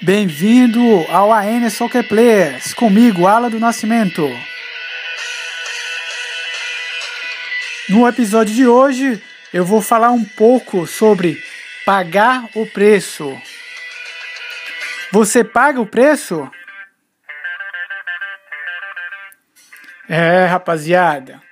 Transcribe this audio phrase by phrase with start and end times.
[0.00, 4.24] Bem-vindo ao AN Soccer Players, comigo, Ala do Nascimento.
[7.88, 9.20] No episódio de hoje,
[9.52, 11.42] eu vou falar um pouco sobre
[11.84, 13.36] pagar o preço.
[15.10, 16.48] Você paga o preço?
[20.08, 21.42] É, rapaziada.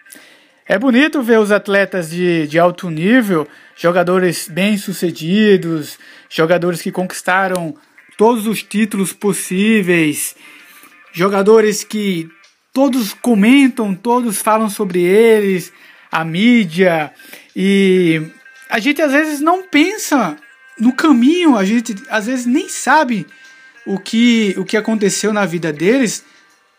[0.68, 7.76] É bonito ver os atletas de, de alto nível, jogadores bem-sucedidos, jogadores que conquistaram
[8.16, 10.34] todos os títulos possíveis,
[11.12, 12.28] jogadores que
[12.72, 15.72] todos comentam, todos falam sobre eles,
[16.10, 17.12] a mídia,
[17.54, 18.22] e
[18.68, 20.36] a gente às vezes não pensa
[20.78, 23.26] no caminho, a gente às vezes nem sabe
[23.86, 26.24] o que, o que aconteceu na vida deles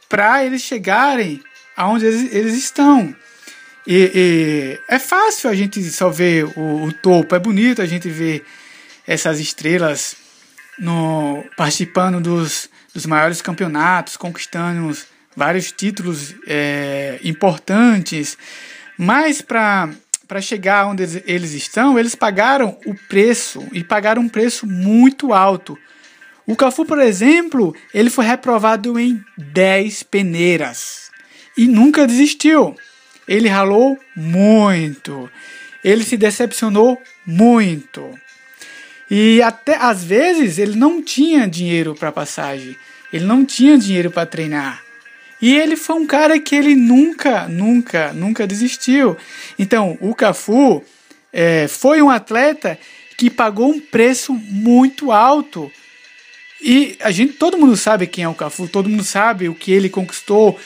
[0.10, 1.42] para eles chegarem
[1.76, 3.16] aonde eles, eles estão.
[3.86, 8.10] E, e, é fácil a gente só ver o, o, topo, é bonito a gente
[8.10, 8.46] ver
[9.08, 10.16] essas estrelas
[10.80, 14.96] no, participando dos, dos maiores campeonatos, conquistando
[15.36, 18.38] vários títulos é, importantes,
[18.98, 19.90] mas para
[20.28, 25.78] para chegar onde eles estão, eles pagaram o preço e pagaram um preço muito alto.
[26.46, 31.10] O Cafu, por exemplo, ele foi reprovado em 10 peneiras
[31.58, 32.76] e nunca desistiu.
[33.28, 35.30] Ele ralou muito.
[35.84, 38.18] Ele se decepcionou muito.
[39.10, 42.76] E até às vezes ele não tinha dinheiro para passagem.
[43.12, 44.84] Ele não tinha dinheiro para treinar.
[45.42, 49.16] E ele foi um cara que ele nunca, nunca, nunca desistiu.
[49.58, 50.84] Então, o Cafu
[51.32, 52.78] é, foi um atleta
[53.16, 55.72] que pagou um preço muito alto.
[56.62, 59.72] E a gente, todo mundo sabe quem é o Cafu, todo mundo sabe o que
[59.72, 60.60] ele conquistou,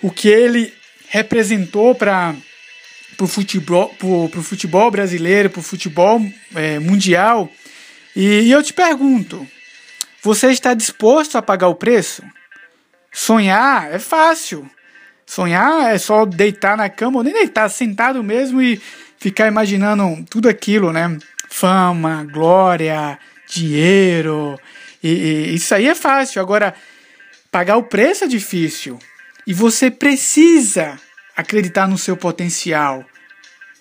[0.00, 0.72] o que ele
[1.08, 2.34] representou para
[3.20, 7.52] o futebol, pro, pro futebol brasileiro, para o futebol é, mundial.
[8.14, 9.46] E, e eu te pergunto:
[10.22, 12.22] você está disposto a pagar o preço?
[13.10, 14.68] Sonhar é fácil.
[15.26, 18.80] Sonhar é só deitar na cama, ou nem deitar, sentado mesmo e
[19.18, 21.16] ficar imaginando tudo aquilo, né?
[21.48, 23.18] Fama, glória,
[23.48, 24.58] dinheiro.
[25.02, 26.40] E, e, isso aí é fácil.
[26.40, 26.74] Agora,
[27.50, 28.98] pagar o preço é difícil.
[29.46, 30.98] E você precisa
[31.36, 33.04] acreditar no seu potencial.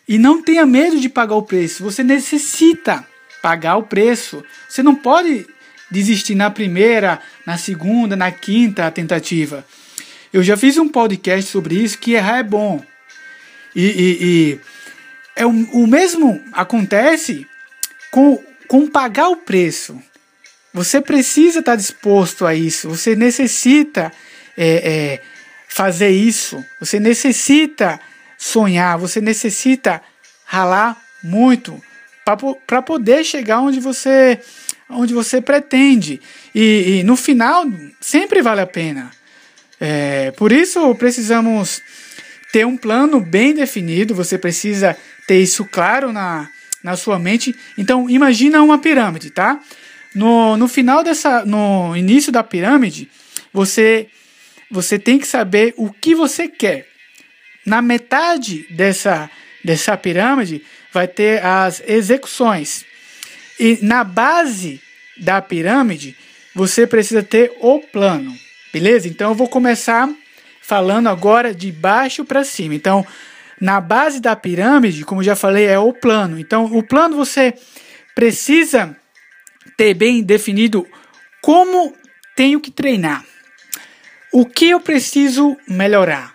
[0.08, 1.84] E não tenha medo de pagar o preço.
[1.84, 3.06] Você necessita
[3.42, 4.44] pagar o preço.
[4.70, 5.48] Você não pode
[5.90, 9.66] desistir na primeira, na segunda, na quinta tentativa.
[10.32, 12.84] Eu já fiz um podcast sobre isso que errar é bom.
[13.76, 14.60] E, e, e
[15.36, 17.46] é o, o, mesmo acontece
[18.10, 20.02] com, com pagar o preço.
[20.74, 22.88] Você precisa estar disposto a isso.
[22.90, 24.12] Você necessita
[24.58, 25.22] é, é,
[25.68, 26.64] fazer isso.
[26.80, 28.00] Você necessita
[28.38, 28.98] sonhar.
[28.98, 30.02] Você necessita
[30.46, 31.82] ralar muito
[32.24, 34.40] para poder chegar onde você
[34.90, 36.22] onde você pretende.
[36.54, 37.66] E, e no final,
[38.00, 39.12] sempre vale a pena.
[39.80, 41.82] É, por isso, precisamos
[42.52, 44.96] ter um plano bem definido, você precisa
[45.26, 46.50] ter isso claro na,
[46.84, 47.56] na sua mente.
[47.78, 49.60] Então, imagina uma pirâmide, tá?
[50.14, 53.10] No, no final dessa, no início da pirâmide,
[53.54, 54.08] você,
[54.70, 56.88] você tem que saber o que você quer.
[57.66, 59.30] Na metade dessa,
[59.64, 62.86] dessa pirâmide, vai ter as execuções.
[63.60, 64.82] E na base
[65.18, 66.16] da pirâmide,
[66.54, 68.36] você precisa ter o plano,
[68.74, 69.08] beleza?
[69.08, 70.10] Então eu vou começar
[70.62, 72.74] falando agora de baixo para cima.
[72.74, 73.06] Então,
[73.60, 76.40] na base da pirâmide, como já falei, é o plano.
[76.40, 77.54] Então, o plano você
[78.16, 78.96] precisa
[79.78, 80.88] ter bem definido
[81.42, 81.94] como
[82.36, 83.24] tenho que treinar.
[84.32, 86.34] O que eu preciso melhorar?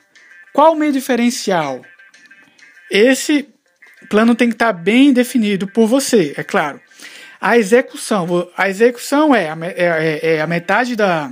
[0.53, 1.83] Qual o meu diferencial?
[2.91, 3.49] Esse
[4.09, 6.81] plano tem que estar bem definido por você, é claro.
[7.41, 11.31] A execução, a execução é a, é, é, é a metade da,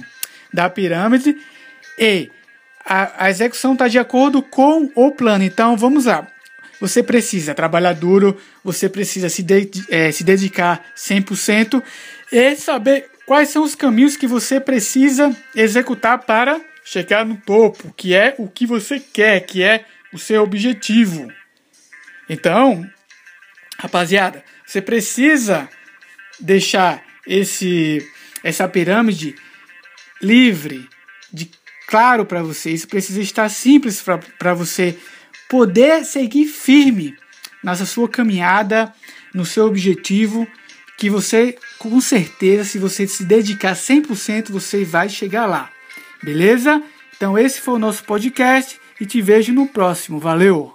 [0.53, 1.37] da pirâmide
[1.99, 2.31] e
[2.85, 5.45] a, a execução está de acordo com o plano.
[5.45, 6.27] Então vamos lá.
[6.81, 11.83] Você precisa trabalhar duro, você precisa se, de, é, se dedicar 100%
[12.31, 18.15] e saber quais são os caminhos que você precisa executar para chegar no topo, que
[18.15, 21.33] é o que você quer, que é o seu objetivo.
[22.29, 22.89] Então,
[23.79, 25.69] rapaziada, você precisa
[26.41, 28.07] deixar esse
[28.43, 29.35] essa pirâmide
[30.21, 30.87] livre,
[31.33, 31.51] de
[31.87, 32.71] claro para você.
[32.71, 34.05] Isso precisa estar simples
[34.39, 34.99] para você
[35.49, 37.17] poder seguir firme
[37.63, 38.93] nessa sua caminhada,
[39.33, 40.47] no seu objetivo,
[40.99, 45.71] que você com certeza, se você se dedicar 100%, você vai chegar lá.
[46.23, 46.83] Beleza?
[47.17, 50.19] Então esse foi o nosso podcast e te vejo no próximo.
[50.19, 50.74] Valeu!